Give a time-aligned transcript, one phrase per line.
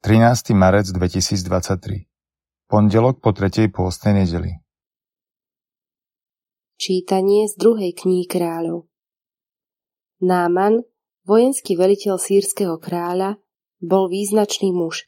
[0.00, 0.56] 13.
[0.56, 2.08] marec 2023
[2.72, 4.56] Pondelok po tretej pôstnej nedeli
[6.80, 8.88] Čítanie z druhej knihy kráľov
[10.24, 10.88] Náman,
[11.28, 13.44] vojenský veliteľ sírskeho kráľa,
[13.84, 15.04] bol význačný muž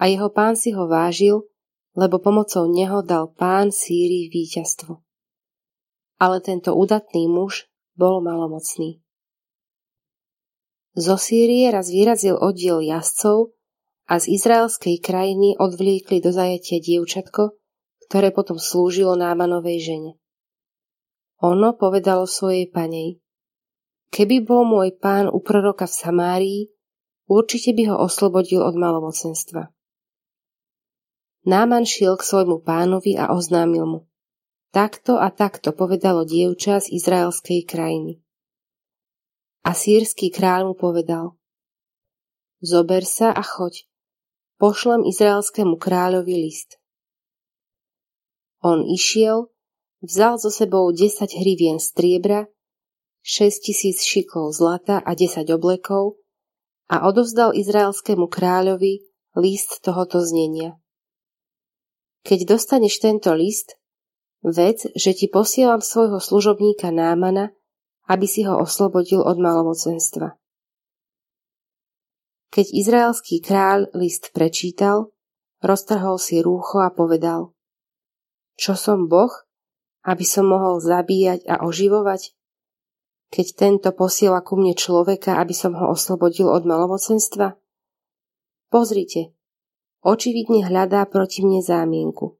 [0.00, 1.44] a jeho pán si ho vážil,
[1.92, 5.04] lebo pomocou neho dal pán Sýrii víťazstvo.
[6.16, 9.04] Ale tento udatný muž bol malomocný.
[10.96, 13.52] Zo Sýrie raz vyrazil oddiel jazdcov,
[14.04, 17.56] a z izraelskej krajiny odvliekli do zajatia dievčatko,
[18.08, 20.12] ktoré potom slúžilo Námanovej žene.
[21.40, 23.20] Ono povedalo svojej panej,
[24.12, 26.60] keby bol môj pán u proroka v Samárii,
[27.28, 29.72] určite by ho oslobodil od malomocenstva.
[31.44, 34.00] Náman šiel k svojmu pánovi a oznámil mu.
[34.72, 38.24] Takto a takto povedalo dievča z izraelskej krajiny.
[39.64, 41.36] A sírsky kráľ mu povedal.
[42.64, 43.84] Zober sa a choď,
[44.58, 46.78] pošlem izraelskému kráľovi list.
[48.64, 49.52] On išiel,
[50.00, 52.48] vzal so sebou 10 hrivien striebra,
[53.24, 56.20] 6 tisíc šikov zlata a 10 oblekov
[56.92, 59.04] a odovzdal izraelskému kráľovi
[59.36, 60.76] list tohoto znenia.
[62.24, 63.76] Keď dostaneš tento list,
[64.44, 67.52] vec, že ti posielam svojho služobníka Námana,
[68.08, 70.36] aby si ho oslobodil od malomocenstva.
[72.54, 75.10] Keď izraelský kráľ list prečítal,
[75.58, 77.50] roztrhol si rúcho a povedal
[78.54, 79.34] Čo som Boh,
[80.06, 82.30] aby som mohol zabíjať a oživovať?
[83.34, 87.58] Keď tento posiela ku mne človeka, aby som ho oslobodil od malomocenstva?
[88.70, 89.34] Pozrite,
[90.06, 92.38] očividne hľadá proti mne zámienku.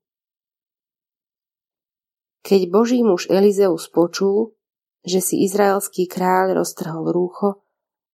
[2.46, 4.54] Keď Boží muž Elizeus počul,
[5.02, 7.66] že si izraelský kráľ roztrhol rúcho,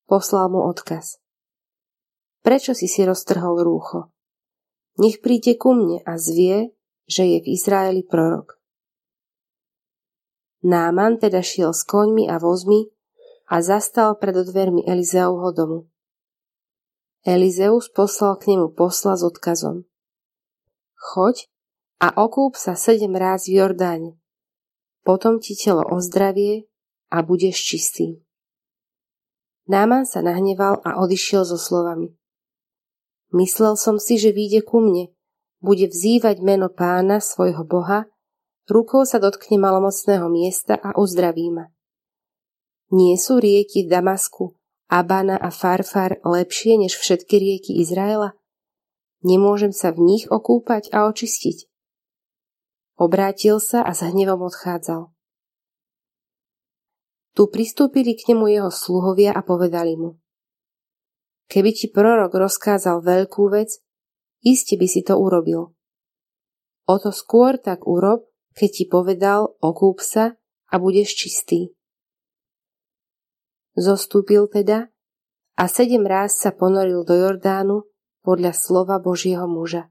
[0.09, 1.20] poslal mu odkaz.
[2.41, 4.09] Prečo si si roztrhol rúcho?
[4.97, 6.73] Nech príde ku mne a zvie,
[7.05, 8.61] že je v Izraeli prorok.
[10.61, 12.89] Náman teda šiel s koňmi a vozmi
[13.49, 15.81] a zastal pred dvermi Elizeovho domu.
[17.25, 19.85] Elizeus poslal k nemu posla s odkazom.
[20.97, 21.49] Choď
[22.01, 24.17] a okúp sa sedem ráz v Jordáne.
[25.05, 26.69] Potom ti telo ozdravie
[27.13, 28.21] a budeš čistý.
[29.69, 32.20] Náman sa nahneval a odišiel so slovami.
[33.31, 35.15] Myslel som si, že vyjde ku mne,
[35.63, 38.11] bude vzývať meno pána, svojho boha,
[38.67, 41.71] rukou sa dotkne malomocného miesta a uzdraví ma.
[42.91, 44.59] Nie sú rieky Damasku,
[44.91, 48.35] Abana a Farfar lepšie než všetky rieky Izraela?
[49.23, 51.71] Nemôžem sa v nich okúpať a očistiť?
[52.99, 55.15] Obrátil sa a s hnevom odchádzal.
[57.39, 60.19] Tu pristúpili k nemu jeho sluhovia a povedali mu.
[61.51, 63.83] Keby ti prorok rozkázal veľkú vec,
[64.47, 65.75] iste by si to urobil.
[66.87, 70.39] O to skôr tak urob, keď ti povedal, okúp sa
[70.71, 71.75] a budeš čistý.
[73.75, 74.91] Zostúpil teda
[75.59, 77.87] a sedem ráz sa ponoril do Jordánu
[78.23, 79.91] podľa slova Božieho muža.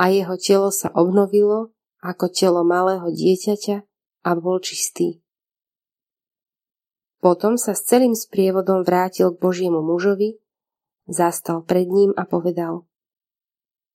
[0.00, 3.76] A jeho telo sa obnovilo ako telo malého dieťaťa
[4.24, 5.23] a bol čistý.
[7.24, 10.36] Potom sa s celým sprievodom vrátil k Božiemu mužovi,
[11.08, 12.84] zastal pred ním a povedal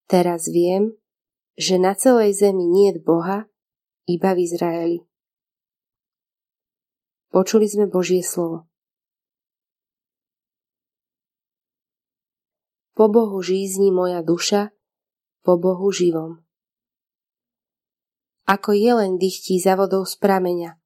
[0.09, 0.97] Teraz viem,
[1.53, 3.45] že na celej zemi nie je Boha,
[4.09, 4.99] iba v Izraeli.
[7.29, 8.65] Počuli sme Božie slovo.
[12.97, 14.73] Po Bohu žízni moja duša,
[15.45, 16.41] po Bohu živom.
[18.49, 20.81] Ako jelen dychtí za vodou z prameňa,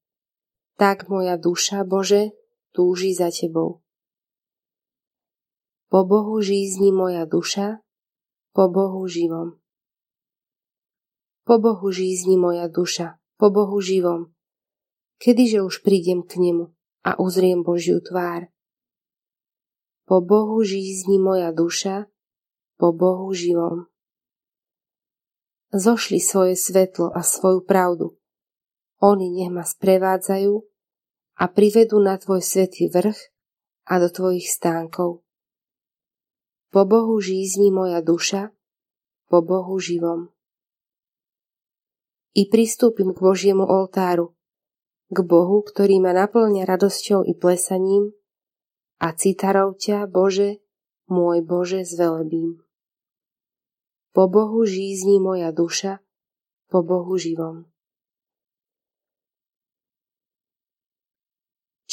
[0.78, 2.34] tak moja duša, Bože,
[2.74, 3.84] túži za Tebou.
[5.94, 7.78] Po Bohu žízni moja duša,
[8.54, 9.62] po Bohu živom.
[11.46, 14.34] Po Bohu žízni moja duša, po Bohu živom.
[15.22, 16.74] Kedyže už prídem k nemu
[17.06, 18.50] a uzriem Božiu tvár.
[20.10, 22.10] Po Bohu žízni moja duša,
[22.82, 23.86] po Bohu živom.
[25.70, 28.18] Zošli svoje svetlo a svoju pravdu,
[29.04, 30.54] oni nech ma sprevádzajú
[31.36, 33.20] a privedú na tvoj svetý vrch
[33.92, 35.28] a do tvojich stánkov.
[36.72, 38.56] Po Bohu žízni moja duša,
[39.28, 40.32] po Bohu živom.
[42.34, 44.34] I pristúpim k Božiemu oltáru,
[45.12, 48.16] k Bohu, ktorý ma naplňa radosťou i plesaním
[48.98, 50.64] a citarov ťa, Bože,
[51.12, 52.64] môj Bože, zvelebím.
[54.16, 56.02] Po Bohu žízni moja duša,
[56.72, 57.73] po Bohu živom.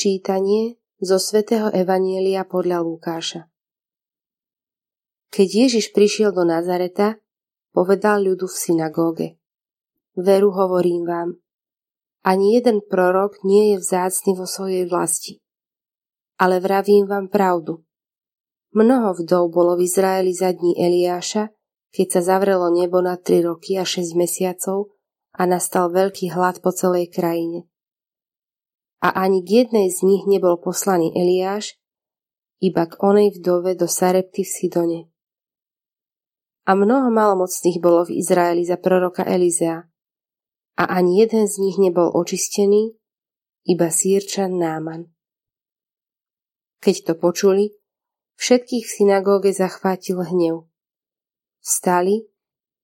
[0.01, 3.53] Čítanie zo svätého Evanielia podľa Lukáša
[5.29, 7.21] Keď Ježiš prišiel do Nazareta,
[7.77, 9.29] povedal ľudu v synagóge.
[10.17, 11.29] Veru hovorím vám,
[12.25, 15.45] ani jeden prorok nie je vzácny vo svojej vlasti.
[16.41, 17.85] Ale vravím vám pravdu.
[18.73, 21.53] Mnoho vdov bolo v Izraeli za dní Eliáša,
[21.93, 24.97] keď sa zavrelo nebo na 3 roky a 6 mesiacov
[25.37, 27.69] a nastal veľký hlad po celej krajine.
[29.01, 31.81] A ani k jednej z nich nebol poslaný Eliáš,
[32.61, 35.01] iba k onej vdove do Sarepty v Sidone.
[36.69, 39.89] A mnoho malomocných bolo v Izraeli za proroka Elizea.
[40.77, 42.93] A ani jeden z nich nebol očistený,
[43.65, 45.09] iba sírčan Náman.
[46.81, 47.81] Keď to počuli,
[48.41, 50.65] Všetkých v synagóge zachvátil hnev.
[51.61, 52.25] Vstali,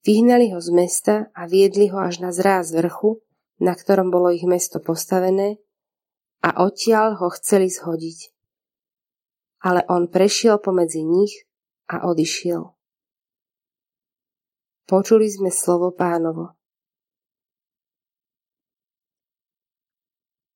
[0.05, 3.25] vyhnali ho z mesta a viedli ho až na zráz vrchu,
[3.57, 5.57] na ktorom bolo ich mesto postavené,
[6.43, 8.33] a odtiaľ ho chceli zhodiť.
[9.63, 11.45] Ale on prešiel pomedzi nich
[11.89, 12.77] a odišiel.
[14.87, 16.56] Počuli sme slovo pánovo.